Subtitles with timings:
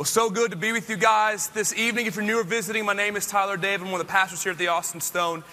[0.00, 2.06] Well, so good to be with you guys this evening.
[2.06, 3.82] If you're new or visiting, my name is Tyler Dave.
[3.82, 5.44] I'm one of the pastors here at the Austin Stone.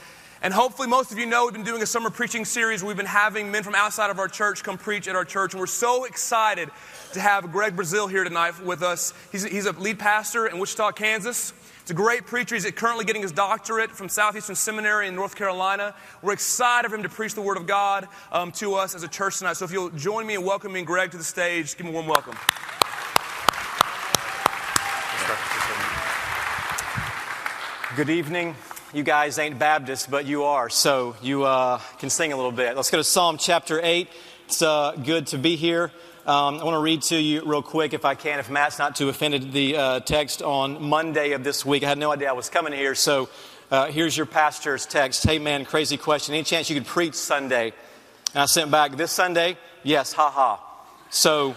[0.42, 2.96] And hopefully, most of you know we've been doing a summer preaching series where we've
[2.96, 5.52] been having men from outside of our church come preach at our church.
[5.52, 6.70] And we're so excited
[7.12, 9.14] to have Greg Breazeale here tonight with us.
[9.34, 11.52] He's, he's a lead pastor in Wichita, Kansas.
[11.82, 12.55] He's a great preacher.
[12.55, 15.93] He's currently getting his doctorate from Southeastern Seminary in North Carolina.
[16.21, 19.09] We're excited for him to preach the Word of God um, to us as a
[19.09, 19.57] church tonight.
[19.57, 22.07] So if you'll join me in welcoming Greg to the stage, give him a warm
[22.07, 22.38] welcome.
[27.96, 28.56] Good evening.
[28.94, 32.75] You guys ain't Baptists, but you are, so you uh, can sing a little bit.
[32.75, 34.08] Let's go to Psalm chapter 8.
[34.45, 35.91] It's uh, good to be here.
[36.25, 38.95] Um, I want to read to you real quick, if I can, if Matt's not
[38.95, 41.84] too offended, the uh, text on Monday of this week.
[41.84, 43.30] I had no idea I was coming here, so
[43.72, 45.23] uh, here's your pastor's text.
[45.23, 46.36] Hey, man, crazy question.
[46.36, 47.73] Any chance you could preach Sunday?
[48.34, 49.58] And I sent back, this Sunday?
[49.84, 50.61] Yes, ha ha.
[51.09, 51.55] So,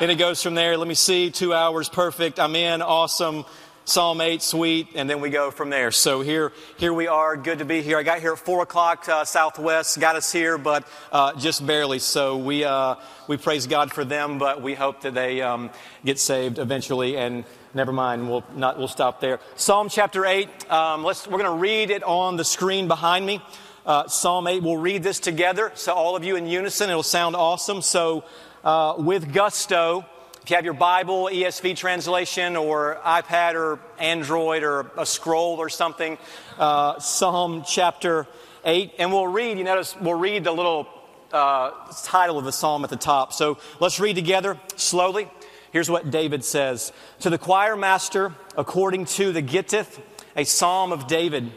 [0.00, 0.76] then it goes from there.
[0.76, 2.40] Let me see, two hours, perfect.
[2.40, 3.44] I'm in, awesome.
[3.86, 5.90] Psalm 8, sweet, and then we go from there.
[5.90, 7.36] So here, here we are.
[7.36, 7.98] Good to be here.
[7.98, 11.98] I got here at 4 o'clock uh, Southwest, got us here, but uh, just barely.
[11.98, 12.96] So we, uh,
[13.28, 15.70] we praise God for them, but we hope that they um,
[16.02, 17.18] get saved eventually.
[17.18, 19.38] And never mind, we'll, not, we'll stop there.
[19.54, 23.42] Psalm chapter 8, um, let's, we're going to read it on the screen behind me.
[23.84, 25.70] Uh, Psalm 8, we'll read this together.
[25.74, 27.82] So all of you in unison, it'll sound awesome.
[27.82, 28.24] So
[28.64, 30.06] uh, with gusto,
[30.42, 35.68] if you have your Bible, ESV translation, or iPad or Android or a scroll or
[35.68, 36.18] something,
[36.58, 38.26] uh, Psalm chapter
[38.64, 38.94] 8.
[38.98, 40.88] And we'll read, you notice, we'll read the little
[41.32, 41.72] uh,
[42.04, 43.32] title of the psalm at the top.
[43.32, 45.28] So let's read together slowly.
[45.72, 50.00] Here's what David says To the choir master, according to the Gittith,
[50.36, 51.52] a psalm of David.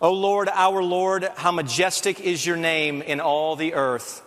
[0.00, 4.26] O Lord, our Lord, how majestic is your name in all the earth.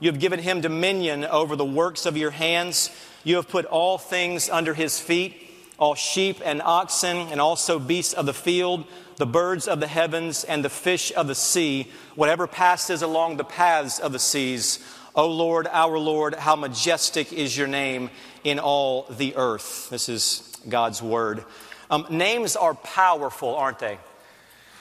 [0.00, 2.90] You have given him dominion over the works of your hands.
[3.22, 5.36] You have put all things under his feet,
[5.78, 10.42] all sheep and oxen, and also beasts of the field, the birds of the heavens,
[10.44, 14.78] and the fish of the sea, whatever passes along the paths of the seas.
[15.14, 18.08] O Lord, our Lord, how majestic is your name
[18.42, 19.90] in all the earth.
[19.90, 21.44] This is God's word.
[21.90, 23.98] Um, names are powerful, aren't they?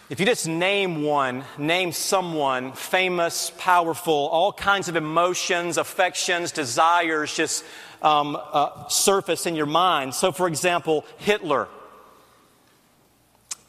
[0.10, 7.32] If you just name one, name someone famous, powerful, all kinds of emotions, affections, desires
[7.36, 7.64] just
[8.02, 10.16] um, uh, surface in your mind.
[10.16, 11.68] So, for example, Hitler,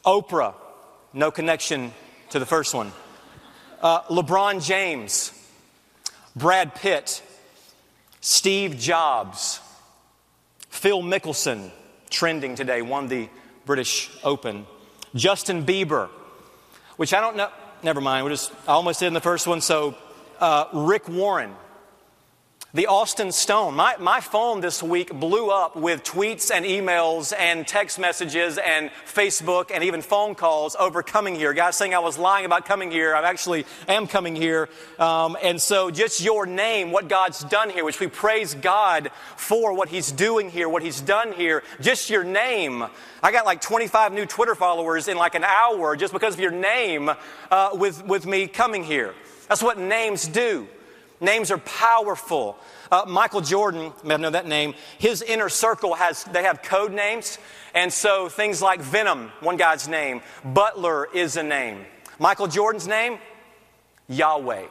[0.03, 0.55] Oprah,
[1.13, 1.93] no connection
[2.31, 2.91] to the first one,
[3.79, 5.31] uh, LeBron James,
[6.35, 7.21] Brad Pitt,
[8.19, 9.59] Steve Jobs,
[10.69, 11.69] Phil Mickelson,
[12.09, 13.29] trending today, won the
[13.67, 14.65] British Open,
[15.13, 16.09] Justin Bieber,
[17.01, 17.49] which I don't know.
[17.81, 18.25] Never mind.
[18.25, 19.59] We just I almost did in the first one.
[19.59, 19.95] So,
[20.39, 21.55] uh, Rick Warren,
[22.73, 23.75] the Austin Stone.
[23.75, 28.89] My, my phone this week blew up with tweets and emails and text messages and
[29.05, 31.53] Facebook and even phone calls over coming here.
[31.53, 33.13] Guys saying I was lying about coming here.
[33.13, 34.69] I actually am coming here.
[34.99, 39.73] Um, and so just your name, what God's done here, which we praise God for
[39.73, 41.63] what He's doing here, what He's done here.
[41.81, 42.85] Just your name.
[43.21, 46.51] I got like 25 new Twitter followers in like an hour just because of your
[46.51, 47.11] name
[47.51, 49.13] uh, with, with me coming here.
[49.49, 50.69] That's what names do.
[51.21, 52.57] Names are powerful.
[52.91, 57.37] Uh, Michael Jordan, may known that name, his inner circle has, they have code names.
[57.73, 61.85] And so things like Venom, one guy's name, Butler is a name.
[62.19, 63.19] Michael Jordan's name,
[64.09, 64.65] Yahweh.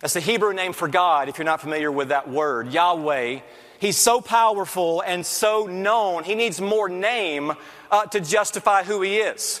[0.00, 2.72] That's the Hebrew name for God, if you're not familiar with that word.
[2.72, 3.40] Yahweh.
[3.80, 7.52] He's so powerful and so known, he needs more name
[7.90, 9.60] uh, to justify who he is.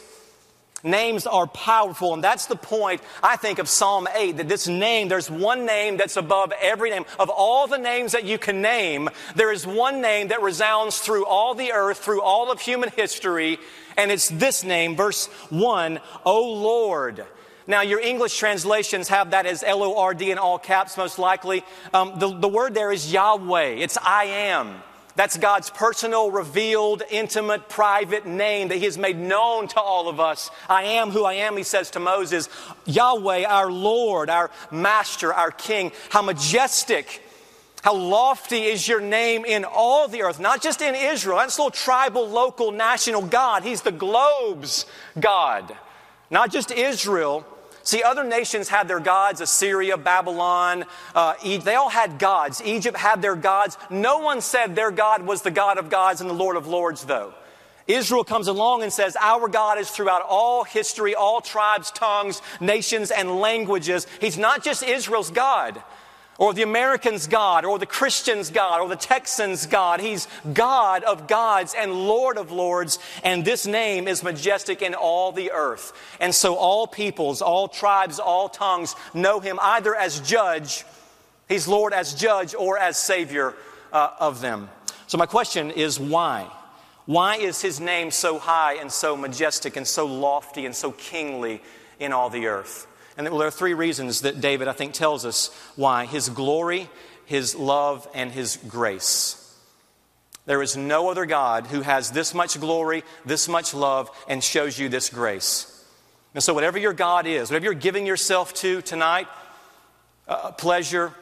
[0.82, 5.08] Names are powerful, and that's the point, I think, of Psalm 8 that this name,
[5.08, 7.04] there's one name that's above every name.
[7.18, 11.26] Of all the names that you can name, there is one name that resounds through
[11.26, 13.58] all the earth, through all of human history,
[13.98, 17.26] and it's this name, verse 1, O Lord.
[17.66, 21.18] Now, your English translations have that as L O R D in all caps, most
[21.18, 21.62] likely.
[21.92, 24.82] Um, the, the word there is Yahweh, it's I am.
[25.16, 30.20] That's God's personal, revealed, intimate, private name that He has made known to all of
[30.20, 30.50] us.
[30.68, 32.48] I am who I am, He says to Moses.
[32.86, 35.92] Yahweh, our Lord, our Master, our King.
[36.10, 37.22] How majestic
[37.82, 41.38] How lofty is your name in all the earth, not just in Israel.
[41.38, 43.62] That's a little tribal, local, national God.
[43.62, 44.84] He's the globe's
[45.18, 45.74] God,
[46.30, 47.46] not just Israel.
[47.90, 52.62] See, other nations had their gods Assyria, Babylon, uh, they all had gods.
[52.64, 53.76] Egypt had their gods.
[53.90, 57.04] No one said their God was the God of gods and the Lord of lords,
[57.04, 57.34] though.
[57.88, 63.10] Israel comes along and says, Our God is throughout all history, all tribes, tongues, nations,
[63.10, 64.06] and languages.
[64.20, 65.82] He's not just Israel's God
[66.40, 70.00] or the American's God, or the Christian's God, or the Texan's God.
[70.00, 75.32] He's God of gods and Lord of lords, and this name is majestic in all
[75.32, 75.92] the earth.
[76.18, 80.86] And so all peoples, all tribes, all tongues know him either as judge,
[81.46, 83.52] he's Lord as judge, or as Savior
[83.92, 84.70] uh, of them.
[85.08, 86.50] So my question is why?
[87.04, 91.60] Why is his name so high and so majestic and so lofty and so kingly
[91.98, 92.86] in all the earth?
[93.16, 96.88] And there are three reasons that David, I think, tells us why his glory,
[97.26, 99.36] his love, and his grace.
[100.46, 104.78] There is no other God who has this much glory, this much love, and shows
[104.78, 105.84] you this grace.
[106.34, 109.28] And so, whatever your God is, whatever you're giving yourself to tonight,
[110.28, 111.12] uh, pleasure,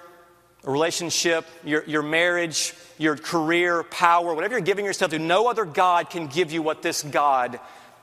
[0.64, 5.64] a relationship, your, your marriage, your career, power, whatever you're giving yourself to, no other
[5.64, 7.58] God can give you what this God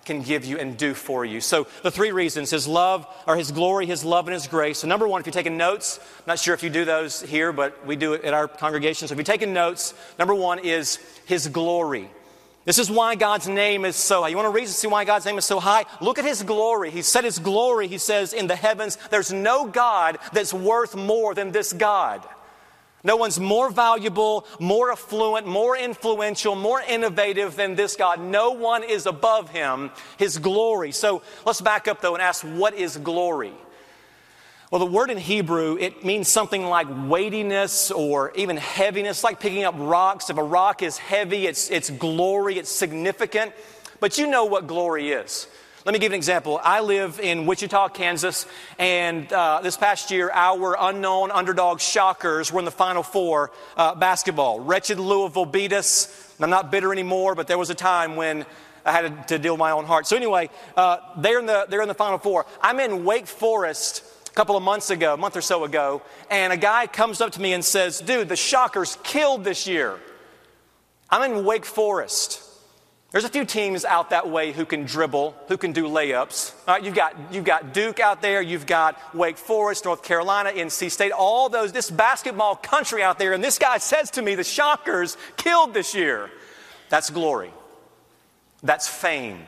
[0.06, 1.42] can give you and do for you.
[1.42, 4.80] So, the three reasons His love, or His glory, His love, and His grace.
[4.80, 7.52] So, number one, if you're taking notes, I'm not sure if you do those here,
[7.52, 9.08] but we do it at our congregation.
[9.08, 12.10] So, if you're taking notes, number one is His glory.
[12.66, 14.30] This is why God's name is so high.
[14.30, 15.86] You want to reason see why God's name is so high?
[16.02, 16.90] Look at His glory.
[16.90, 21.34] He said His glory, He says, in the heavens, there's no God that's worth more
[21.34, 22.28] than this God.
[23.06, 28.20] No one's more valuable, more affluent, more influential, more innovative than this God.
[28.20, 30.92] No one is above him, his glory.
[30.92, 33.54] So let's back up though and ask what is glory?
[34.72, 39.64] Well, the word in Hebrew, it means something like weightiness or even heaviness, like picking
[39.64, 40.32] up rocks.
[40.32, 43.54] If a rock is heavy, it's, it's glory, it's significant.
[44.00, 45.48] But you know what glory is.
[45.86, 46.60] Let me give an example.
[46.64, 48.48] I live in Wichita, Kansas,
[48.80, 53.94] and uh, this past year, our unknown underdog Shockers were in the Final Four uh,
[53.94, 54.62] basketball.
[54.62, 56.36] Wretched Louisville beat us.
[56.40, 58.48] I'm not bitter anymore, but there was a time when
[58.84, 60.08] I had to deal with my own heart.
[60.08, 62.48] So anyway, uh, they're in the they're in the Final Four.
[62.64, 66.52] I'm in Wake Forest a couple of months ago, a month or so ago, and
[66.52, 70.00] a guy comes up to me and says, "Dude, the Shockers killed this year."
[71.12, 72.42] I'm in Wake Forest.
[73.16, 76.52] There's a few teams out that way who can dribble, who can do layups.
[76.68, 80.92] Right, you've, got, you've got Duke out there, you've got Wake Forest, North Carolina, NC
[80.92, 83.32] State, all those, this basketball country out there.
[83.32, 86.30] And this guy says to me, the Shockers killed this year.
[86.90, 87.52] That's glory.
[88.64, 89.46] That's fame.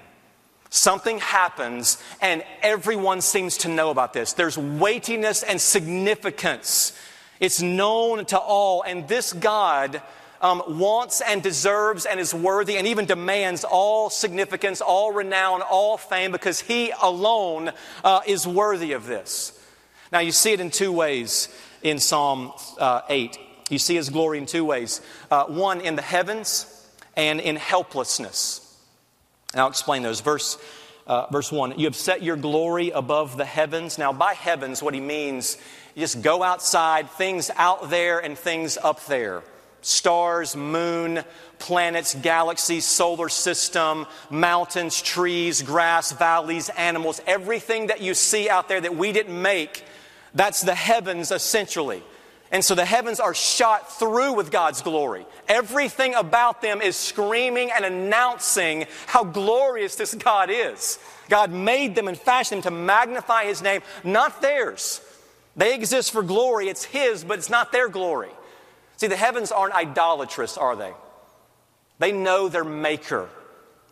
[0.70, 4.32] Something happens, and everyone seems to know about this.
[4.32, 6.98] There's weightiness and significance.
[7.42, 10.02] It's known to all, and this God
[10.42, 15.98] um, wants and deserves and is worthy and even demands all significance, all renown, all
[15.98, 17.72] fame because he alone
[18.04, 19.54] uh, is worthy of this.
[20.12, 21.50] Now, you see it in two ways
[21.82, 23.38] in Psalm uh, 8.
[23.70, 26.74] You see his glory in two ways uh, one, in the heavens,
[27.16, 28.64] and in helplessness.
[29.54, 30.22] And I'll explain those.
[30.22, 30.58] Verse,
[31.08, 33.98] uh, verse 1 You have set your glory above the heavens.
[33.98, 35.58] Now, by heavens, what he means,
[35.96, 39.44] you just go outside, things out there and things up there
[39.88, 41.24] stars, moon,
[41.60, 48.82] planets, galaxies, solar system, mountains, trees, grass, valleys, animals, everything that you see out there
[48.82, 49.84] that we didn't make,
[50.34, 52.04] that's the heavens essentially.
[52.52, 55.26] And so the heavens are shot through with God's glory.
[55.50, 60.98] Everything about them is screaming and announcing how glorious this God is.
[61.28, 65.02] God made them and fashioned them to magnify His name, not theirs.
[65.58, 68.30] They exist for glory, it's His, but it's not their glory.
[68.98, 70.94] See, the heavens aren't idolatrous, are they?
[72.00, 73.30] They know their maker.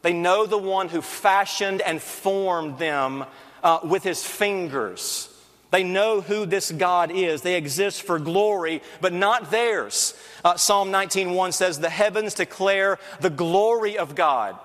[0.01, 3.25] They know the one who fashioned and formed them
[3.63, 5.29] uh, with his fingers.
[5.71, 7.41] They know who this God is.
[7.41, 10.13] They exist for glory, but not theirs.
[10.43, 14.57] Uh, Psalm 19:1 says, "The heavens declare the glory of God."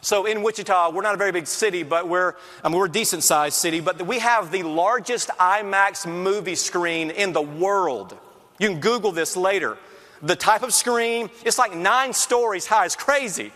[0.00, 2.90] So in Wichita, we're not a very big city, but we're, I mean, we're a
[2.90, 8.16] decent sized city, but we have the largest IMAX movie screen in the world.
[8.58, 9.76] You can Google this later.
[10.22, 12.86] The type of screen, it's like nine stories high.
[12.86, 13.52] It's crazy.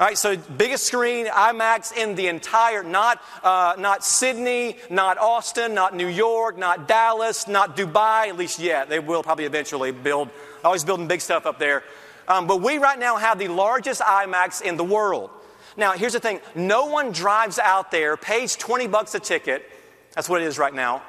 [0.00, 5.74] All right, so biggest screen IMAX in the entire, not, uh, not Sydney, not Austin,
[5.74, 8.88] not New York, not Dallas, not Dubai, at least yet.
[8.88, 10.28] They will probably eventually build,
[10.62, 11.82] always building big stuff up there.
[12.28, 15.30] Um, but we right now have the largest IMAX in the world.
[15.76, 19.68] Now, here's the thing no one drives out there, pays 20 bucks a ticket,
[20.14, 21.02] that's what it is right now,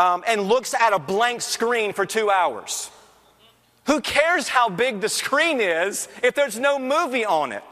[0.00, 2.90] um, and looks at a blank screen for two hours.
[3.86, 7.62] Who cares how big the screen is if there's no movie on it?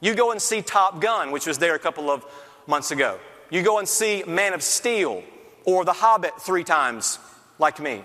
[0.00, 2.24] You go and see Top Gun, which was there a couple of
[2.66, 3.20] months ago.
[3.50, 5.22] You go and see Man of Steel
[5.64, 7.20] or The Hobbit three times,
[7.60, 8.02] like me.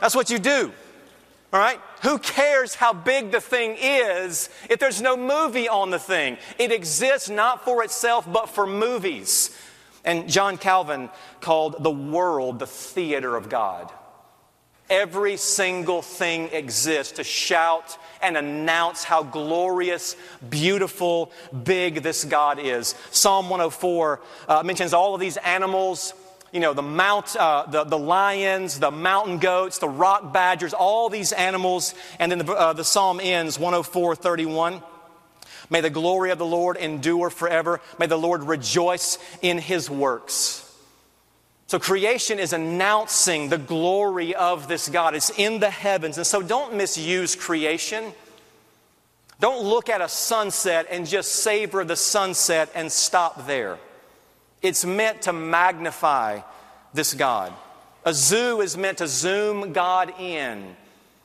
[0.00, 0.72] That's what you do.
[1.52, 1.80] All right?
[2.02, 6.38] Who cares how big the thing is if there's no movie on the thing?
[6.58, 9.50] It exists not for itself, but for movies.
[10.08, 11.10] And John Calvin
[11.42, 13.92] called the world the theater of God.
[14.88, 20.16] Every single thing exists to shout and announce how glorious,
[20.48, 21.30] beautiful,
[21.62, 22.94] big this God is.
[23.10, 26.14] Psalm 104 uh, mentions all of these animals
[26.52, 31.10] you know, the, mount, uh, the, the lions, the mountain goats, the rock badgers, all
[31.10, 31.94] these animals.
[32.18, 34.82] And then the, uh, the psalm ends 104 31.
[35.70, 37.80] May the glory of the Lord endure forever.
[37.98, 40.64] May the Lord rejoice in his works.
[41.66, 45.14] So creation is announcing the glory of this God.
[45.14, 46.16] It's in the heavens.
[46.16, 48.12] And so don't misuse creation.
[49.38, 53.78] Don't look at a sunset and just savor the sunset and stop there.
[54.62, 56.40] It's meant to magnify
[56.94, 57.52] this God.
[58.04, 60.74] A zoo is meant to zoom God in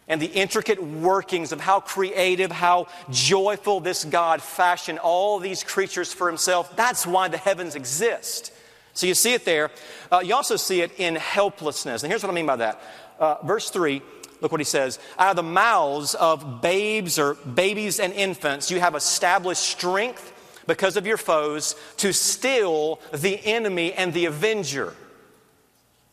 [0.07, 6.13] and the intricate workings of how creative, how joyful this God fashioned all these creatures
[6.13, 6.75] for himself.
[6.75, 8.51] That's why the heavens exist.
[8.93, 9.71] So you see it there.
[10.11, 12.03] Uh, you also see it in helplessness.
[12.03, 12.81] And here's what I mean by that.
[13.19, 14.01] Uh, verse 3,
[14.41, 14.99] look what he says.
[15.17, 20.31] Out of the mouths of babes or babies and infants, you have established strength
[20.67, 24.93] because of your foes to still the enemy and the avenger.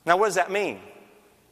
[0.06, 0.80] Now, what does that mean?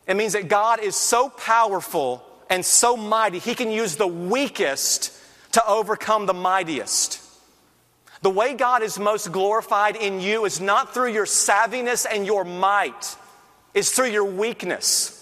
[0.06, 5.12] It means that God is so powerful and so mighty, He can use the weakest
[5.52, 7.22] to overcome the mightiest.
[8.22, 12.44] The way God is most glorified in you is not through your savviness and your
[12.44, 13.16] might,
[13.74, 15.14] it's through your weakness.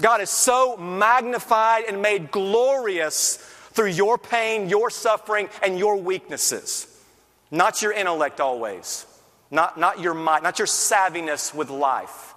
[0.00, 3.36] God is so magnified and made glorious
[3.72, 6.88] through your pain, your suffering, and your weaknesses.
[7.50, 9.06] Not your intellect always,
[9.50, 12.34] not, not your might, not your savviness with life.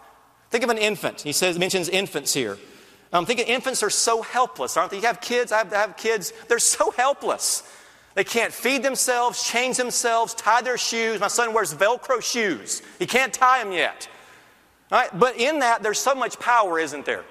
[0.52, 1.22] Think of an infant.
[1.22, 2.58] He says, mentions infants here.
[3.14, 4.98] I'm thinking infants are so helpless, aren't they?
[4.98, 7.64] You have kids, I have, I have kids, they're so helpless.
[8.16, 11.20] They can't feed themselves, change themselves, tie their shoes.
[11.20, 12.82] My son wears Velcro shoes.
[12.98, 14.08] He can't tie them yet.
[14.92, 15.20] All right?
[15.20, 17.26] But in that, there's so much power, isn't there?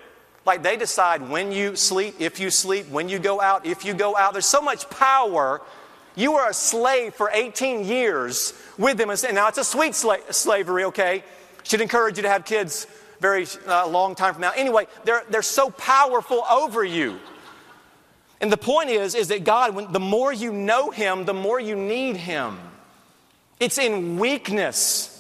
[0.45, 3.95] Like they decide when you sleep, if you sleep, when you go out, if you
[3.95, 4.33] go out.
[4.33, 5.63] There's so much power
[6.17, 9.11] you were a slave for 18 years with them.
[9.11, 11.25] And now it's a sweet sla- slavery, okay?
[11.65, 12.87] Should encourage you to have kids
[13.25, 14.53] very uh, long time from now.
[14.55, 17.19] Anyway, they're, they're so powerful over you.
[18.39, 21.59] And the point is, is that God, when, the more you know Him, the more
[21.59, 22.59] you need Him.
[23.59, 25.11] It's in weakness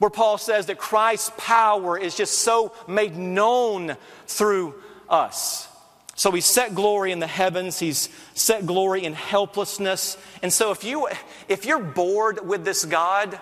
[0.00, 4.74] where Paul says that Christ's power is just so made known through
[5.08, 5.68] us.
[6.16, 10.18] So he's set glory in the heavens, he's set glory in helplessness.
[10.42, 11.08] And so if you
[11.48, 13.38] if you're bored with this God,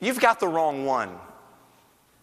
[0.00, 1.10] you've got the wrong one.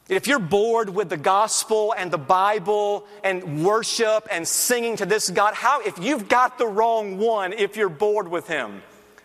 [0.10, 5.30] If you're bored with the gospel and the Bible and worship and singing to this
[5.30, 8.82] God, how if you've got the wrong one if you're bored with him.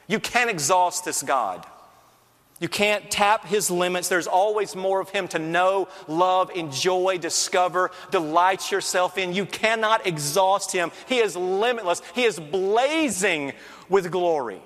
[0.09, 1.65] You can't exhaust this God.
[2.59, 4.09] You can't tap his limits.
[4.09, 9.33] There's always more of him to know, love, enjoy, discover, delight yourself in.
[9.33, 10.93] You cannot exhaust him.
[11.09, 12.03] He is limitless.
[12.15, 13.53] He is blazing
[13.89, 14.61] with glory.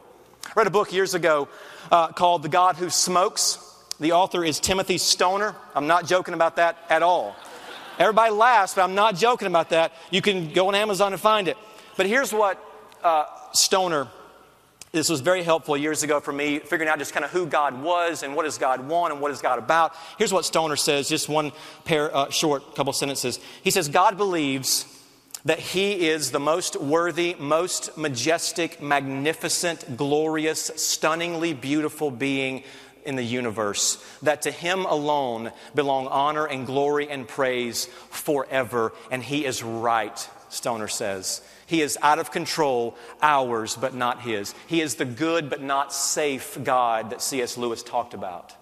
[0.44, 1.48] I read a book years ago
[1.90, 3.65] uh, called The God Who Smokes.
[3.98, 5.54] The author is Timothy Stoner.
[5.74, 7.34] I'm not joking about that at all.
[7.98, 9.92] Everybody laughs, but I'm not joking about that.
[10.10, 11.56] You can go on Amazon and find it.
[11.96, 12.62] But here's what
[13.02, 14.08] uh, Stoner
[14.92, 17.82] this was very helpful years ago for me, figuring out just kind of who God
[17.82, 19.94] was and what does God want and what is God about.
[20.16, 21.52] Here's what Stoner says, just one
[21.84, 23.38] pair, uh, short couple sentences.
[23.62, 24.86] He says, God believes
[25.44, 32.64] that He is the most worthy, most majestic, magnificent, glorious, stunningly beautiful being
[33.06, 39.22] in the universe, that to Him alone belong honor and glory and praise forever, and
[39.22, 41.42] He is right, Stoner says.
[41.66, 44.54] He is out of control, ours, but not His.
[44.66, 47.56] He is the good but not safe God that C.S.
[47.56, 48.54] Lewis talked about.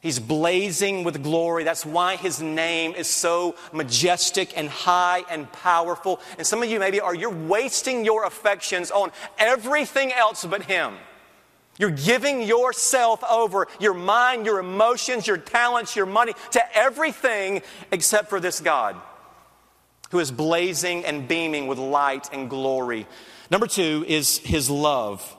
[0.00, 1.64] He's blazing with glory.
[1.64, 6.20] That's why his name is so majestic and high and powerful.
[6.38, 10.94] And some of you maybe are you're wasting your affections on everything else but him.
[11.78, 18.30] You're giving yourself over, your mind, your emotions, your talents, your money to everything except
[18.30, 18.96] for this God
[20.10, 23.06] who is blazing and beaming with light and glory.
[23.50, 25.36] Number two is his love.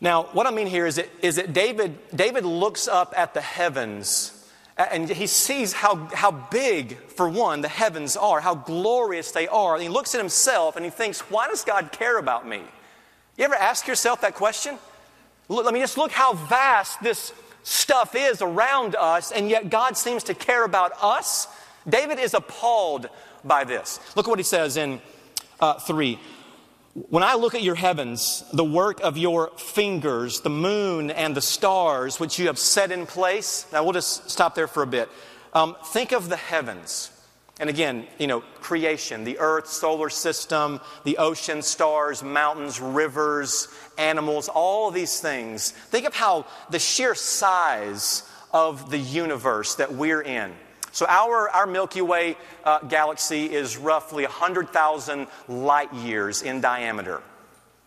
[0.00, 3.40] Now, what I mean here is that, is that David, David looks up at the
[3.40, 4.36] heavens
[4.78, 9.74] and he sees how, how big, for one, the heavens are, how glorious they are.
[9.74, 12.62] And he looks at himself and he thinks, why does God care about me?
[13.36, 14.78] You ever ask yourself that question?
[15.50, 17.32] Look, let me just look how vast this
[17.64, 21.48] stuff is around us, and yet God seems to care about us.
[21.88, 23.08] David is appalled
[23.44, 23.98] by this.
[24.14, 25.00] Look at what he says in
[25.58, 26.20] uh, 3.
[27.08, 31.42] When I look at your heavens, the work of your fingers, the moon and the
[31.42, 33.66] stars which you have set in place.
[33.72, 35.08] Now we'll just stop there for a bit.
[35.52, 37.10] Um, think of the heavens.
[37.60, 44.48] And again, you know, creation, the earth, solar system, the ocean, stars, mountains, rivers, animals,
[44.48, 45.72] all these things.
[45.72, 50.54] Think of how the sheer size of the universe that we're in.
[50.92, 57.22] So, our, our Milky Way uh, galaxy is roughly 100,000 light years in diameter.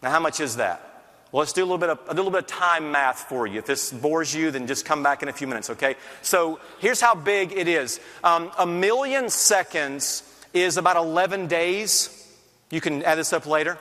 [0.03, 0.92] Now, how much is that?
[1.33, 3.57] Well, let's do a little, bit of, a little bit of time math for you.
[3.57, 5.95] If this bores you, then just come back in a few minutes, okay?
[6.21, 10.21] So, here's how big it is um, a million seconds
[10.53, 12.29] is about 11 days.
[12.69, 13.79] You can add this up later.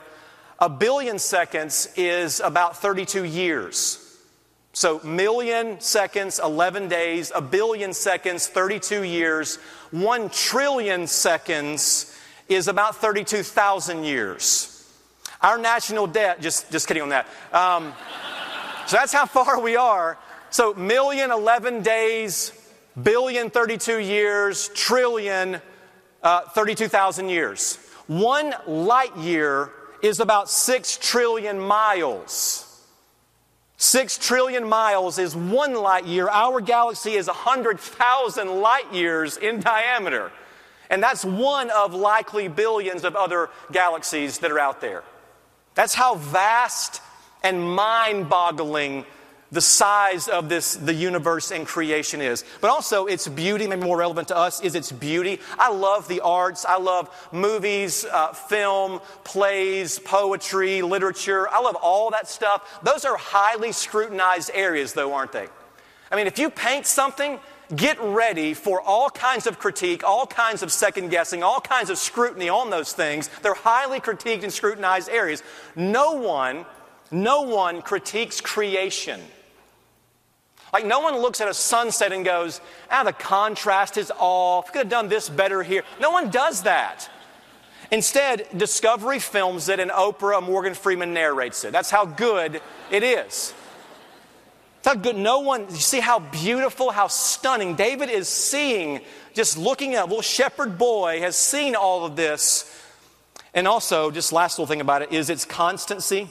[0.57, 3.99] A billion seconds is about 32 years.
[4.71, 9.57] So, million seconds, 11 days, a billion seconds, 32 years,
[9.91, 12.17] one trillion seconds
[12.49, 14.72] is about 32,000 years.
[15.43, 17.27] Our national debt, just, just kidding on that.
[17.51, 17.93] Um,
[18.87, 20.17] so, that's how far we are.
[20.49, 22.51] So, million, 11 days,
[23.01, 25.61] billion, 32 years, trillion,
[26.23, 27.77] uh, 32,000 years.
[28.07, 29.71] One light year
[30.01, 32.69] is about 6 trillion miles.
[33.83, 36.29] Six trillion miles is one light year.
[36.29, 40.31] Our galaxy is 100,000 light years in diameter.
[40.89, 45.03] And that's one of likely billions of other galaxies that are out there.
[45.75, 47.01] That's how vast
[47.43, 49.05] and mind boggling
[49.53, 52.43] the size of this the universe and creation is.
[52.59, 55.39] But also its beauty maybe more relevant to us is its beauty.
[55.59, 56.65] I love the arts.
[56.65, 61.47] I love movies uh, film plays poetry literature.
[61.49, 62.79] I love all that stuff.
[62.81, 65.47] Those are highly scrutinized areas though aren't they?
[66.11, 67.39] I mean if you paint something
[67.75, 71.97] get ready for all kinds of critique all kinds of second guessing all kinds of
[71.97, 75.41] scrutiny on those things they're highly critiqued and scrutinized areas
[75.75, 76.65] no one
[77.11, 79.19] no one critiques creation
[80.73, 84.73] like, no one looks at a sunset and goes, ah, the contrast is off.
[84.73, 85.83] Could have done this better here.
[86.01, 87.07] No one does that.
[87.91, 91.71] Instead, Discovery films it and Oprah Morgan Freeman narrates it.
[91.71, 93.53] That's how good it is.
[94.83, 95.15] Good.
[95.15, 97.75] No one, you see how beautiful, how stunning.
[97.75, 98.99] David is seeing,
[99.33, 102.69] just looking at, little shepherd boy has seen all of this.
[103.53, 106.27] And also, just last little thing about it is its constancy.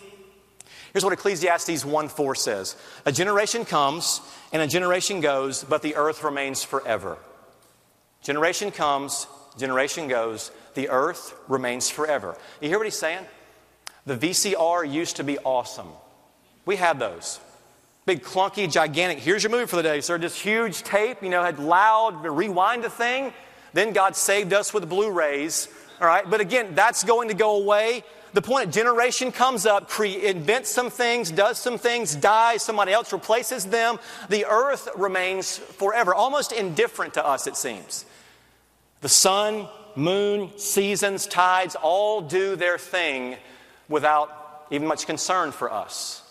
[0.92, 4.20] Here's what Ecclesiastes 1 4 says A generation comes
[4.52, 7.16] and a generation goes, but the earth remains forever.
[8.22, 12.36] Generation comes, generation goes, the earth remains forever.
[12.60, 13.24] You hear what he's saying?
[14.04, 15.88] The VCR used to be awesome.
[16.66, 17.40] We had those.
[18.04, 19.18] Big, clunky, gigantic.
[19.18, 20.18] Here's your movie for the day, sir.
[20.18, 23.32] This huge tape, you know, had loud, rewind the thing.
[23.72, 25.68] Then God saved us with Blu rays.
[26.00, 30.04] All right, but again, that's going to go away the point generation comes up, cre-
[30.04, 33.98] invents some things, does some things, dies, somebody else replaces them.
[34.30, 38.06] The earth remains forever, almost indifferent to us, it seems.
[39.02, 43.36] The sun, moon, seasons, tides all do their thing
[43.88, 46.21] without even much concern for us.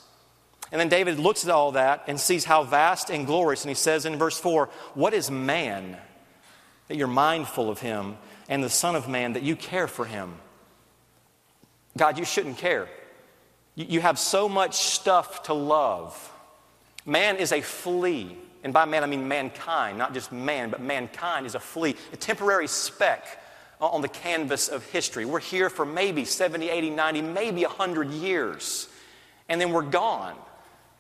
[0.72, 3.64] And then David looks at all that and sees how vast and glorious.
[3.64, 5.98] And he says in verse 4 What is man
[6.88, 8.18] that you're mindful of him,
[8.50, 10.34] and the Son of Man that you care for him?
[11.98, 12.88] God, you shouldn't care.
[13.76, 16.32] You have so much stuff to love.
[17.06, 18.38] Man is a flea.
[18.64, 22.18] And by man, I mean mankind, not just man, but mankind is a flea, a
[22.18, 23.42] temporary speck
[23.80, 25.26] on the canvas of history.
[25.26, 28.88] We're here for maybe 70, 80, 90, maybe 100 years,
[29.50, 30.36] and then we're gone.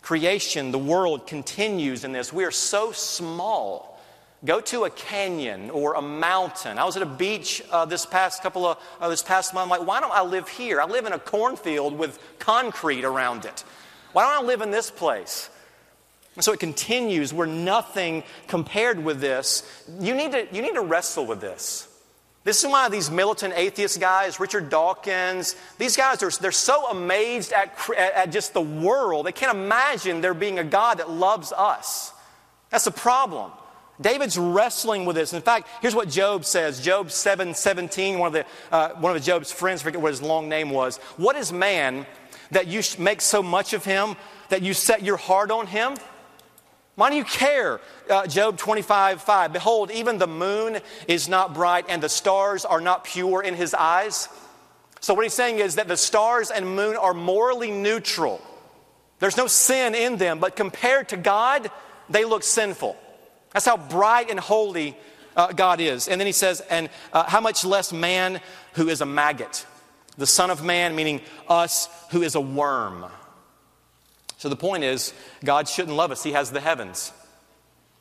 [0.01, 2.33] Creation, the world continues in this.
[2.33, 3.91] We are so small
[4.43, 6.79] Go to a canyon or a mountain.
[6.79, 9.65] I was at a beach uh, this past couple of uh, this past month.
[9.65, 10.81] I'm like, why don't I live here?
[10.81, 13.63] I live in a cornfield with concrete around it.
[14.13, 15.47] Why don't I live in this place?
[16.35, 17.35] And so it continues.
[17.35, 19.63] We're nothing compared with this.
[19.99, 21.87] You need to, you need to wrestle with this.
[22.43, 27.53] This is why these militant atheist guys, Richard Dawkins, these guys are they're so amazed
[27.53, 29.27] at, at just the world.
[29.27, 32.11] They can't imagine there being a God that loves us.
[32.71, 33.51] That's the problem.
[34.01, 35.33] David's wrestling with this.
[35.33, 39.21] In fact, here's what Job says Job 7 17, one of, the, uh, one of
[39.21, 40.97] Job's friends, forget what his long name was.
[41.17, 42.07] What is man
[42.49, 44.15] that you make so much of him,
[44.49, 45.95] that you set your heart on him?
[46.95, 47.79] Why do you care?
[48.09, 49.53] Uh, Job 25, 5.
[49.53, 53.73] Behold, even the moon is not bright and the stars are not pure in his
[53.73, 54.27] eyes.
[54.99, 58.41] So, what he's saying is that the stars and moon are morally neutral.
[59.19, 61.71] There's no sin in them, but compared to God,
[62.09, 62.97] they look sinful.
[63.51, 64.97] That's how bright and holy
[65.35, 66.07] uh, God is.
[66.07, 68.41] And then he says, and uh, how much less man
[68.73, 69.65] who is a maggot,
[70.17, 73.05] the Son of Man, meaning us, who is a worm.
[74.41, 75.13] So the point is,
[75.45, 76.23] God shouldn't love us.
[76.23, 77.13] He has the heavens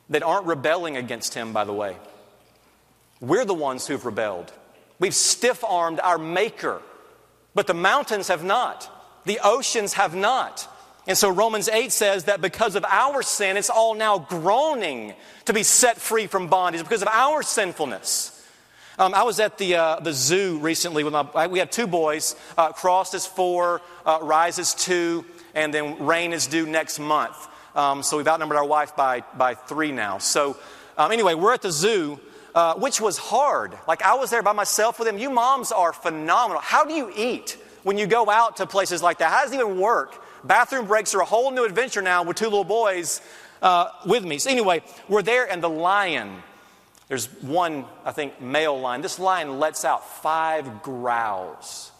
[0.09, 1.95] that aren't rebelling against Him, by the way.
[3.19, 4.51] We're the ones who've rebelled.
[4.97, 6.81] We've stiff armed our Maker,
[7.53, 8.89] but the mountains have not,
[9.23, 10.67] the oceans have not.
[11.05, 15.13] And so Romans 8 says that because of our sin, it's all now groaning
[15.45, 18.43] to be set free from bondage because of our sinfulness.
[18.97, 22.35] Um, I was at the, uh, the zoo recently with my, we have two boys.
[22.57, 25.23] Uh, Cross is four, uh, Rise is two,
[25.55, 27.47] and then Rain is due next month.
[27.75, 30.17] Um, so we've outnumbered our wife by, by three now.
[30.17, 30.57] So
[30.97, 32.19] um, anyway, we're at the zoo,
[32.53, 33.77] uh, which was hard.
[33.87, 35.17] Like I was there by myself with them.
[35.17, 36.61] You moms are phenomenal.
[36.61, 39.31] How do you eat when you go out to places like that?
[39.31, 40.21] How does it even work?
[40.43, 43.21] Bathroom breaks are a whole new adventure now with two little boys
[43.61, 44.39] uh, with me.
[44.39, 46.41] So, anyway, we're there, and the lion,
[47.07, 49.01] there's one, I think, male lion.
[49.01, 51.91] This lion lets out five growls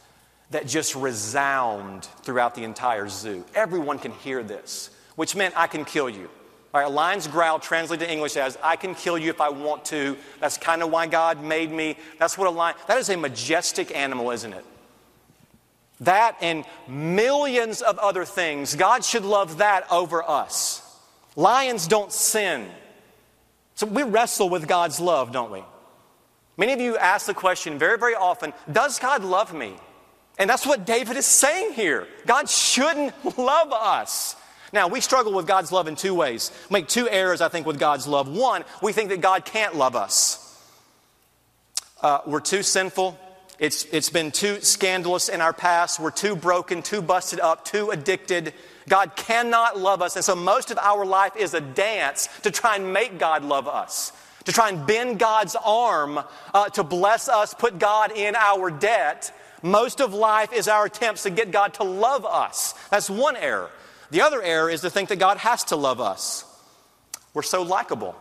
[0.51, 3.43] that just resound throughout the entire zoo.
[3.55, 6.29] Everyone can hear this, which meant I can kill you.
[6.73, 9.49] All right, a lion's growl translated to English as I can kill you if I
[9.49, 10.17] want to.
[10.39, 11.97] That's kind of why God made me.
[12.17, 14.65] That's what a lion, that is a majestic animal, isn't it?
[16.01, 18.75] That and millions of other things.
[18.75, 20.81] God should love that over us.
[21.35, 22.67] Lions don't sin.
[23.75, 25.63] So we wrestle with God's love, don't we?
[26.57, 29.75] Many of you ask the question very, very often Does God love me?
[30.41, 32.07] And that's what David is saying here.
[32.25, 34.35] God shouldn't love us.
[34.73, 36.51] Now, we struggle with God's love in two ways.
[36.69, 38.27] We make two errors, I think, with God's love.
[38.27, 40.39] One, we think that God can't love us.
[42.01, 43.17] Uh, we're too sinful
[43.61, 45.99] it's, it's been too scandalous in our past.
[45.99, 48.55] We're too broken, too busted up, too addicted.
[48.89, 50.15] God cannot love us.
[50.15, 53.67] And so most of our life is a dance to try and make God love
[53.67, 54.13] us,
[54.45, 56.19] to try and bend God's arm
[56.55, 59.31] uh, to bless us, put God in our debt.
[59.61, 62.73] Most of life is our attempts to get God to love us.
[62.89, 63.69] That's one error.
[64.09, 66.45] The other error is to think that God has to love us.
[67.33, 68.15] We're so likable.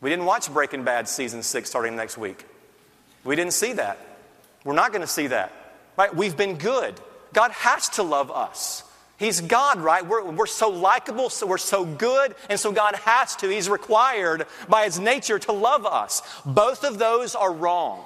[0.00, 2.44] We didn't watch Breaking Bad season six starting next week.
[3.24, 3.98] We didn't see that.
[4.64, 5.52] We're not going to see that.
[5.96, 6.14] Right?
[6.14, 7.00] We've been good.
[7.32, 8.84] God has to love us.
[9.18, 10.04] He's God, right?
[10.04, 13.48] We're, we're so likable, so we're so good, and so God has to.
[13.48, 16.22] He's required by His nature to love us.
[16.44, 18.04] Both of those are wrong.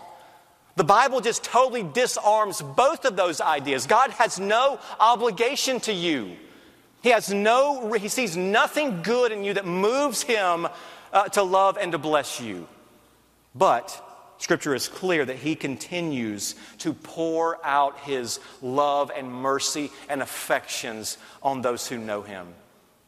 [0.76, 3.86] The Bible just totally disarms both of those ideas.
[3.86, 6.36] God has no obligation to you.
[7.02, 10.68] He has no, he sees nothing good in you that moves him
[11.12, 12.68] uh, to love and to bless you.
[13.54, 14.02] But
[14.38, 21.16] Scripture is clear that He continues to pour out His love and mercy and affections
[21.42, 22.48] on those who know Him.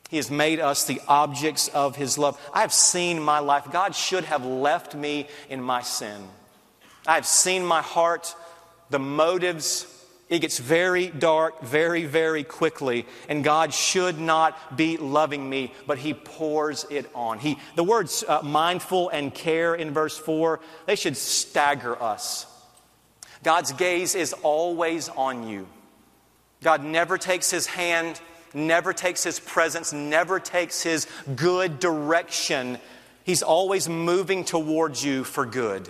[0.08, 2.40] He has made us the objects of His love.
[2.54, 3.70] I have seen my life.
[3.70, 6.22] God should have left me in my sin.
[7.08, 8.36] I have seen my heart,
[8.90, 9.86] the motives,
[10.28, 15.96] it gets very dark very, very quickly, and God should not be loving me, but
[15.96, 17.38] He pours it on.
[17.38, 22.46] He, the words uh, mindful and care in verse 4, they should stagger us.
[23.42, 25.66] God's gaze is always on you.
[26.62, 28.20] God never takes His hand,
[28.52, 32.76] never takes His presence, never takes His good direction.
[33.24, 35.88] He's always moving towards you for good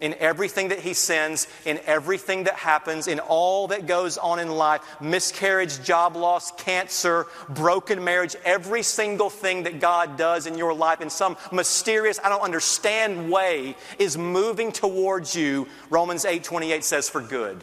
[0.00, 4.48] in everything that he sends, in everything that happens, in all that goes on in
[4.48, 10.72] life miscarriage, job loss, cancer, broken marriage, every single thing that God does in your
[10.72, 15.68] life in some mysterious, I don't understand way is moving towards you.
[15.90, 17.62] Romans 8 28 says, for good.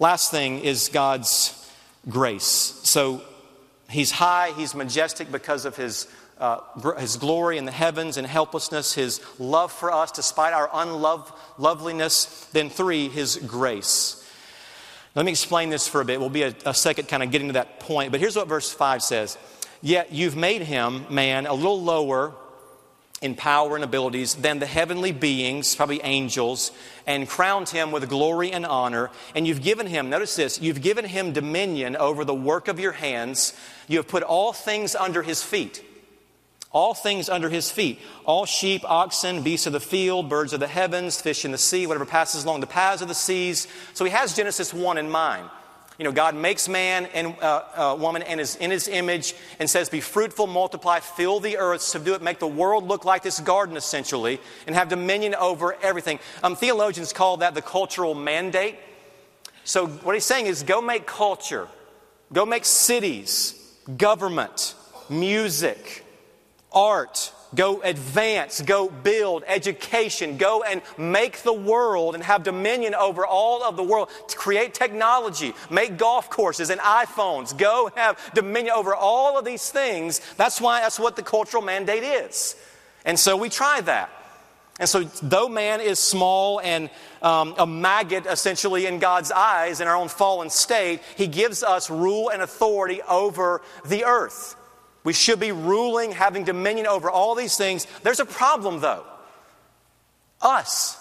[0.00, 1.54] Last thing is God's
[2.08, 2.44] grace.
[2.44, 3.22] So
[3.90, 6.06] he's high, he's majestic because of his
[6.38, 6.60] uh,
[6.98, 12.48] his glory in the heavens and helplessness, his love for us despite our unloveliness.
[12.52, 14.24] Then, three, his grace.
[15.14, 16.20] Let me explain this for a bit.
[16.20, 18.12] We'll be a, a second kind of getting to that point.
[18.12, 19.36] But here's what verse 5 says
[19.80, 22.34] Yet you've made him, man, a little lower
[23.20, 26.70] in power and abilities than the heavenly beings, probably angels,
[27.04, 29.10] and crowned him with glory and honor.
[29.34, 32.92] And you've given him, notice this, you've given him dominion over the work of your
[32.92, 33.54] hands.
[33.88, 35.82] You have put all things under his feet
[36.70, 40.66] all things under his feet all sheep, oxen, beasts of the field, birds of the
[40.66, 43.66] heavens, fish in the sea, whatever passes along the paths of the seas.
[43.94, 45.48] So he has Genesis 1 in mind.
[45.98, 49.68] You know, God makes man and uh, uh, woman and is in his image and
[49.68, 53.40] says, Be fruitful, multiply, fill the earth, subdue it, make the world look like this
[53.40, 56.20] garden essentially, and have dominion over everything.
[56.44, 58.76] Um, theologians call that the cultural mandate.
[59.64, 61.66] So, what he's saying is go make culture,
[62.32, 63.54] go make cities,
[63.96, 64.76] government,
[65.10, 66.04] music,
[66.72, 73.24] art, Go advance, go build, education, go and make the world and have dominion over
[73.24, 74.10] all of the world.
[74.28, 79.70] To create technology, make golf courses and iPhones, go have dominion over all of these
[79.70, 80.20] things.
[80.36, 82.54] That's why that's what the cultural mandate is.
[83.06, 84.10] And so we try that.
[84.78, 86.88] And so, though man is small and
[87.20, 91.90] um, a maggot essentially in God's eyes in our own fallen state, he gives us
[91.90, 94.54] rule and authority over the earth.
[95.08, 97.86] We should be ruling, having dominion over all these things.
[98.02, 99.06] There's a problem, though.
[100.42, 100.98] Us.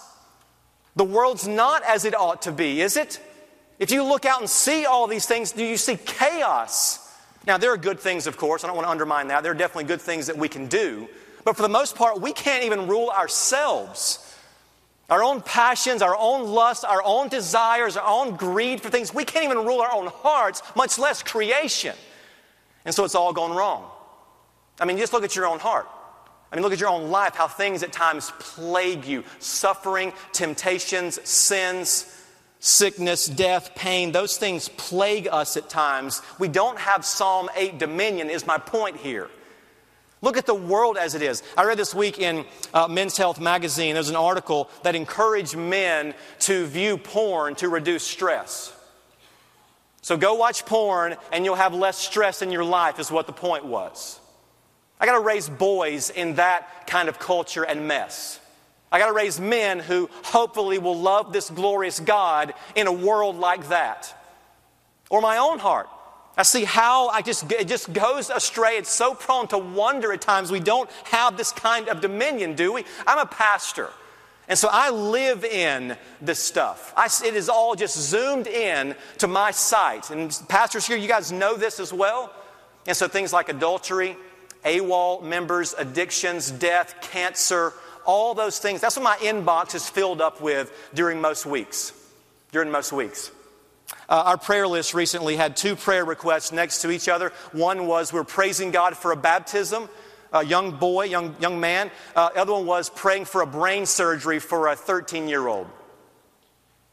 [0.96, 3.20] The world's not as it ought to be, is it?
[3.80, 7.06] If you look out and see all these things, do you see chaos?
[7.46, 8.64] Now, there are good things, of course.
[8.64, 9.44] I don't want to undermine that.
[9.44, 11.10] There are definitely good things that we can do.
[11.44, 14.38] But for the most part, we can't even rule ourselves.
[15.10, 19.26] Our own passions, our own lusts, our own desires, our own greed for things, we
[19.26, 21.96] can't even rule our own hearts, much less creation.
[22.86, 23.92] And so it's all gone wrong.
[24.80, 25.88] I mean, just look at your own heart.
[26.52, 31.20] I mean, look at your own life, how things at times plague you suffering, temptations,
[31.28, 32.14] sins,
[32.60, 34.12] sickness, death, pain.
[34.12, 36.22] Those things plague us at times.
[36.40, 39.30] We don't have Psalm 8 dominion, is my point here.
[40.22, 41.44] Look at the world as it is.
[41.56, 46.16] I read this week in uh, Men's Health magazine, there's an article that encouraged men
[46.40, 48.74] to view porn to reduce stress.
[50.02, 53.34] So go watch porn and you'll have less stress in your life, is what the
[53.34, 54.20] point was.
[55.00, 58.40] I got to raise boys in that kind of culture and mess.
[58.92, 63.38] I got to raise men who hopefully will love this glorious God in a world
[63.38, 64.14] like that.
[65.10, 65.90] Or my own heart.
[66.38, 68.78] I see how I just, it just goes astray.
[68.78, 70.52] It's so prone to wonder at times.
[70.52, 72.86] We don't have this kind of dominion, do we?
[73.08, 73.90] I'm a pastor.
[74.48, 76.94] And so I live in this stuff.
[76.96, 80.10] I, it is all just zoomed in to my sight.
[80.12, 82.32] And pastors here, you guys know this as well.
[82.86, 84.16] And so things like adultery,
[84.64, 87.74] AWOL members, addictions, death, cancer,
[88.06, 88.82] all those things.
[88.82, 91.94] That's what my inbox is filled up with during most weeks.
[92.52, 93.32] During most weeks.
[94.10, 97.32] Uh, our prayer list recently had two prayer requests next to each other.
[97.52, 99.90] One was we're praising God for a baptism,
[100.32, 101.92] a young boy, young, young man.
[102.16, 105.68] Uh, the other one was praying for a brain surgery for a 13 year old.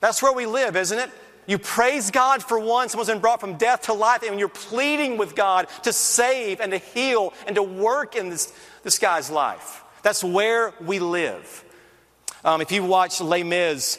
[0.00, 1.11] That's where we live, isn't it?
[1.46, 5.18] You praise God for one, someone's been brought from death to life, and you're pleading
[5.18, 8.52] with God to save and to heal and to work in this,
[8.83, 9.83] this guy's life.
[10.02, 11.64] That's where we live.
[12.44, 13.98] Um, if you watch Les Mis,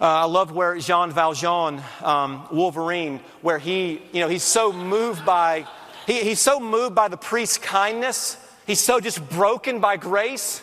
[0.00, 5.24] uh, I love where Jean Valjean, um, Wolverine, where he, you know, he's so moved
[5.24, 5.66] by,
[6.06, 8.36] he, he's so moved by the priest's kindness.
[8.66, 10.62] He's so just broken by grace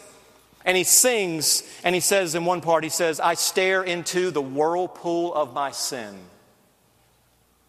[0.65, 4.41] and he sings, and he says in one part, he says, I stare into the
[4.41, 6.15] whirlpool of my sin.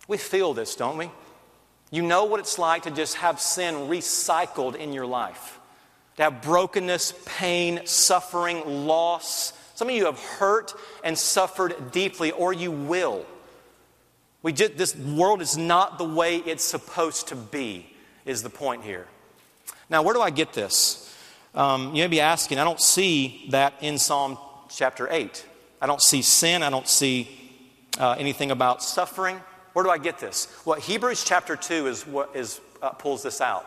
[0.08, 1.10] We feel this, don't we?
[1.90, 5.58] You know what it's like to just have sin recycled in your life,
[6.16, 9.52] to have brokenness, pain, suffering, loss.
[9.74, 13.24] Some of you have hurt and suffered deeply, or you will.
[14.42, 17.92] We just, this world is not the way it's supposed to be,
[18.24, 19.06] is the point here.
[19.88, 21.09] Now, where do I get this?
[21.54, 25.44] Um, you may be asking, I don't see that in Psalm chapter 8.
[25.80, 26.62] I don't see sin.
[26.62, 27.28] I don't see
[27.98, 29.40] uh, anything about suffering.
[29.72, 30.46] Where do I get this?
[30.64, 33.66] Well, Hebrews chapter 2 is what is, uh, pulls this out.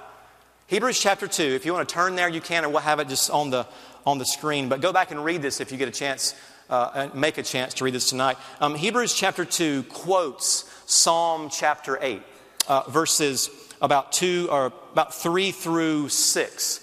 [0.68, 3.10] Hebrews chapter 2, if you want to turn there, you can, or we'll have it
[3.10, 3.68] just on the,
[4.06, 4.70] on the screen.
[4.70, 6.36] But go back and read this if you get a chance,
[6.70, 8.38] uh, make a chance to read this tonight.
[8.62, 12.22] Um, Hebrews chapter 2 quotes Psalm chapter 8,
[12.68, 13.50] uh, verses
[13.82, 16.83] about 2 or about 3 through 6.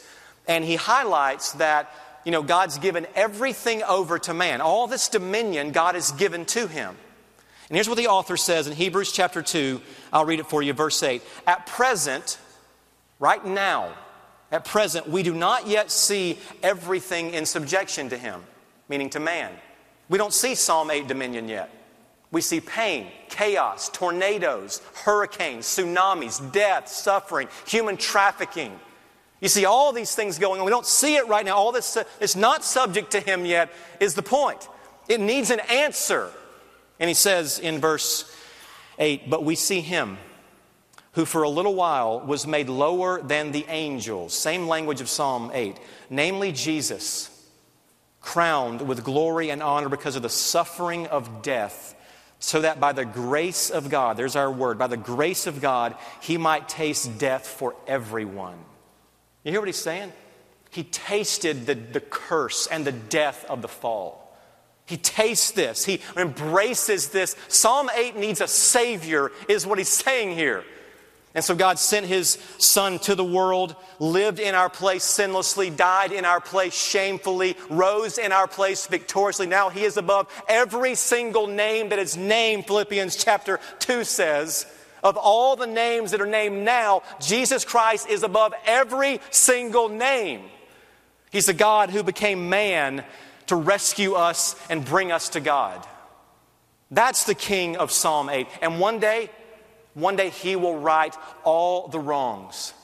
[0.51, 4.61] And he highlights that, you know, God's given everything over to man.
[4.61, 6.97] All this dominion God has given to him.
[7.69, 9.81] And here's what the author says in Hebrews chapter 2.
[10.13, 11.23] I'll read it for you, verse 8.
[11.47, 12.37] At present,
[13.21, 13.93] right now,
[14.51, 18.43] at present, we do not yet see everything in subjection to him,
[18.89, 19.53] meaning to man.
[20.09, 21.71] We don't see Psalm 8 dominion yet.
[22.33, 28.73] We see pain, chaos, tornadoes, hurricanes, tsunamis, death, suffering, human trafficking,
[29.41, 30.67] you see all these things going on.
[30.67, 31.57] We don't see it right now.
[31.57, 34.69] All this uh, is not subject to him yet, is the point.
[35.09, 36.31] It needs an answer.
[36.99, 38.31] And he says in verse
[38.99, 40.19] 8, But we see him
[41.13, 44.35] who for a little while was made lower than the angels.
[44.35, 45.77] Same language of Psalm 8.
[46.09, 47.31] Namely, Jesus,
[48.21, 51.97] crowned with glory and honor because of the suffering of death,
[52.39, 55.95] so that by the grace of God, there's our word, by the grace of God,
[56.21, 58.59] he might taste death for everyone.
[59.45, 60.13] You hear what he's saying?
[60.71, 64.21] He tasted the, the curse and the death of the fall.
[64.87, 67.37] He tastes this, he embraces this.
[67.49, 70.65] Psalm 8 needs a Savior, is what he's saying here.
[71.33, 76.11] And so God sent his son to the world, lived in our place sinlessly, died
[76.11, 79.47] in our place shamefully, rose in our place victoriously.
[79.47, 84.67] Now he is above every single name that is named, Philippians chapter 2 says.
[85.03, 90.43] Of all the names that are named now, Jesus Christ is above every single name.
[91.31, 93.05] He's the God who became man
[93.47, 95.87] to rescue us and bring us to God.
[96.91, 98.47] That's the king of Psalm 8.
[98.63, 99.31] And one day,
[99.95, 102.75] one day he will right all the wrongs.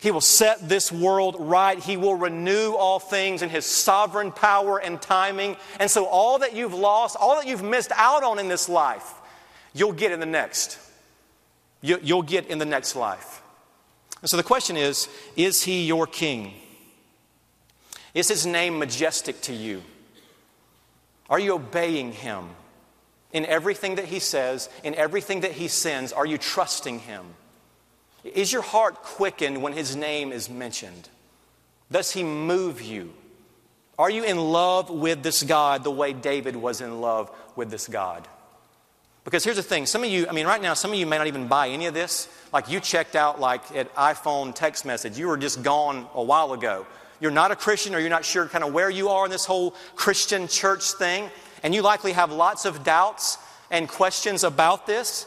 [0.00, 1.78] He will set this world right.
[1.78, 5.56] He will renew all things in His sovereign power and timing.
[5.78, 9.12] And so, all that you've lost, all that you've missed out on in this life,
[9.74, 10.78] you'll get in the next.
[11.82, 13.42] You'll get in the next life.
[14.20, 16.52] And so, the question is Is He your King?
[18.12, 19.82] Is His name majestic to you?
[21.30, 22.50] Are you obeying him
[23.32, 26.12] in everything that he says, in everything that he sends?
[26.12, 27.24] Are you trusting him?
[28.24, 31.08] Is your heart quickened when his name is mentioned?
[31.90, 33.14] Does he move you?
[33.96, 37.86] Are you in love with this God the way David was in love with this
[37.86, 38.26] God?
[39.24, 41.18] Because here's the thing some of you, I mean, right now, some of you may
[41.18, 42.28] not even buy any of this.
[42.52, 46.52] Like you checked out, like at iPhone text message, you were just gone a while
[46.52, 46.86] ago
[47.20, 49.44] you're not a Christian or you're not sure kind of where you are in this
[49.44, 51.30] whole Christian church thing,
[51.62, 53.38] and you likely have lots of doubts
[53.70, 55.26] and questions about this,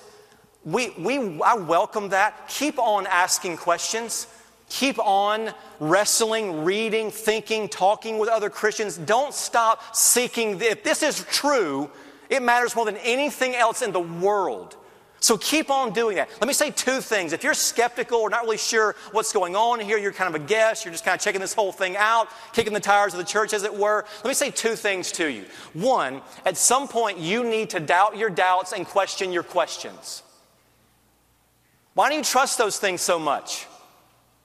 [0.66, 2.48] we, we, I welcome that.
[2.48, 4.28] Keep on asking questions.
[4.70, 8.98] Keep on wrestling, reading, thinking, talking with other Christians.
[8.98, 10.62] Don't stop seeking.
[10.62, 11.92] If this is true,
[12.34, 14.76] it matters more than anything else in the world.
[15.20, 16.30] So keep on doing that.
[16.42, 17.32] Let me say two things.
[17.32, 20.46] If you're skeptical or not really sure what's going on here, you're kind of a
[20.46, 23.26] guest, you're just kind of checking this whole thing out, kicking the tires of the
[23.26, 25.46] church, as it were, let me say two things to you.
[25.72, 30.24] One, at some point, you need to doubt your doubts and question your questions.
[31.94, 33.66] Why do you trust those things so much?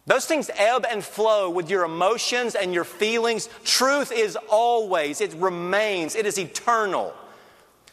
[0.06, 3.48] Those things ebb and flow with your emotions and your feelings.
[3.64, 7.12] Truth is always, it remains, it is eternal.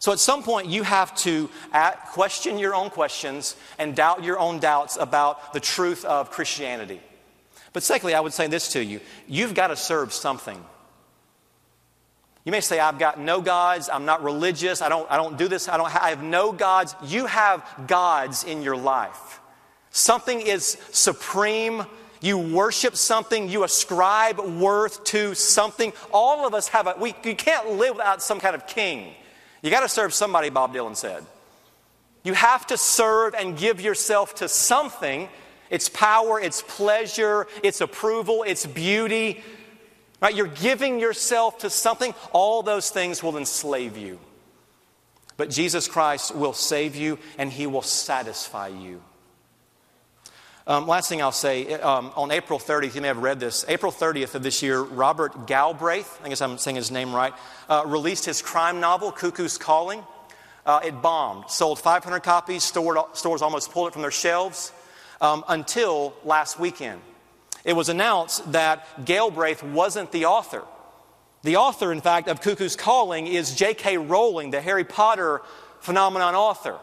[0.05, 1.49] So at some point, you have to
[2.11, 7.01] question your own questions and doubt your own doubts about the truth of Christianity.
[7.73, 10.63] But secondly, I would say this to you you've got to serve something.
[12.43, 15.47] You may say, I've got no gods, I'm not religious, I don't, I don't do
[15.47, 16.95] this, I, don't, I have no gods.
[17.05, 19.41] You have gods in your life.
[19.89, 21.83] Something is supreme.
[22.21, 25.93] You worship something, you ascribe worth to something.
[26.13, 29.15] All of us have a, we, you can't live without some kind of king.
[29.65, 31.25] You got to serve somebody, Bob Dylan said.
[32.21, 35.27] You have to serve and give yourself to something.
[35.71, 39.43] It's power, it's pleasure, it's approval, it's beauty.
[40.21, 40.35] Right?
[40.35, 42.13] You're giving yourself to something.
[42.31, 44.19] All those things will enslave you.
[45.35, 49.01] But Jesus Christ will save you and he will satisfy you.
[50.67, 53.65] Um, last thing I'll say um, on April 30th, you may have read this.
[53.67, 57.33] April 30th of this year, Robert Galbraith, I guess I'm saying his name right,
[57.69, 60.03] uh, released his crime novel, Cuckoo's Calling.
[60.65, 64.71] Uh, it bombed, sold 500 copies, stored, stores almost pulled it from their shelves
[65.21, 66.99] um, until last weekend.
[67.63, 70.63] It was announced that Galbraith wasn't the author.
[71.43, 73.99] The author, in fact, of Cuckoo's Calling is J.K.
[73.99, 75.43] Rowling, the Harry Potter
[75.81, 76.79] phenomenon author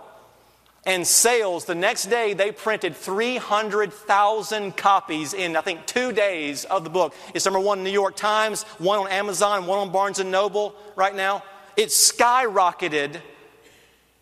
[0.85, 1.65] and sales.
[1.65, 7.15] The next day, they printed 300,000 copies in, I think, two days of the book.
[7.35, 10.75] It's number one in New York Times, one on Amazon, one on Barnes & Noble
[10.97, 11.45] right now.
[11.77, 13.21] It skyrocketed.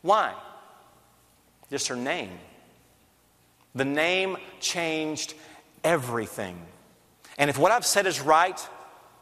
[0.02, 0.34] Why?
[1.70, 2.38] Just her name.
[3.74, 5.34] The name changed
[5.82, 6.60] everything.
[7.38, 8.60] And if what I've said is right,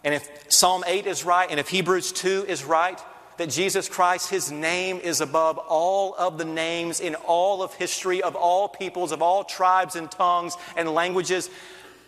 [0.03, 3.01] and if Psalm 8 is right, and if Hebrews 2 is right,
[3.39, 8.23] that Jesus Christ, his name is above all of the names in all of history,
[8.23, 11.49] of all peoples, of all tribes and tongues and languages,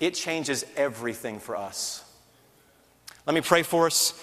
[0.00, 2.04] it changes everything for us.
[3.26, 4.20] Let me pray for us,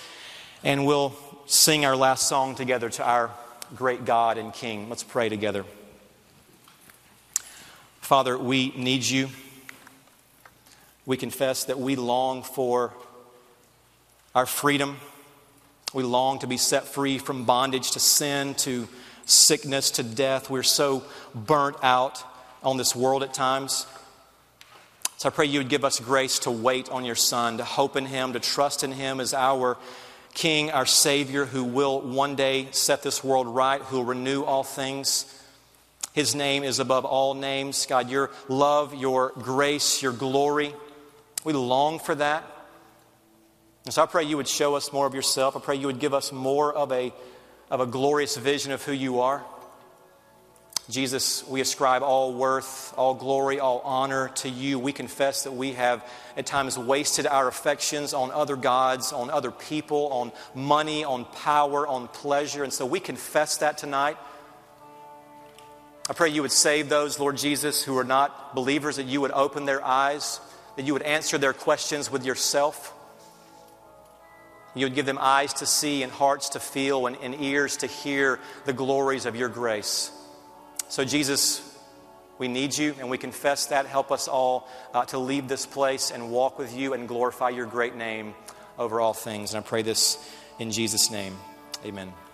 [0.63, 1.15] and we'll
[1.45, 3.31] sing our last song together to our
[3.75, 4.89] great God and King.
[4.89, 5.65] Let's pray together.
[8.01, 9.29] Father, we need you.
[11.05, 12.93] We confess that we long for
[14.35, 14.97] our freedom.
[15.93, 18.87] We long to be set free from bondage to sin, to
[19.25, 20.49] sickness, to death.
[20.49, 22.23] We're so burnt out
[22.61, 23.87] on this world at times.
[25.17, 27.95] So I pray you would give us grace to wait on your Son, to hope
[27.95, 29.77] in Him, to trust in Him as our
[30.33, 34.63] King, our Savior, who will one day set this world right, who will renew all
[34.63, 35.25] things.
[36.13, 37.85] His name is above all names.
[37.85, 40.73] God, your love, your grace, your glory,
[41.43, 42.43] we long for that.
[43.87, 45.55] And so I pray you would show us more of yourself.
[45.55, 47.13] I pray you would give us more of a,
[47.71, 49.45] of a glorious vision of who you are.
[50.89, 54.77] Jesus, we ascribe all worth, all glory, all honor to you.
[54.77, 59.51] We confess that we have at times wasted our affections on other gods, on other
[59.51, 62.65] people, on money, on power, on pleasure.
[62.65, 64.17] And so we confess that tonight.
[66.09, 69.31] I pray you would save those, Lord Jesus, who are not believers, that you would
[69.31, 70.41] open their eyes,
[70.75, 72.93] that you would answer their questions with yourself.
[74.79, 77.87] You would give them eyes to see and hearts to feel and, and ears to
[77.87, 80.11] hear the glories of your grace.
[80.89, 81.61] So, Jesus,
[82.37, 83.85] we need you and we confess that.
[83.85, 87.65] Help us all uh, to leave this place and walk with you and glorify your
[87.65, 88.35] great name
[88.77, 89.53] over all things.
[89.53, 90.17] And I pray this
[90.59, 91.35] in Jesus' name.
[91.85, 92.26] Amen.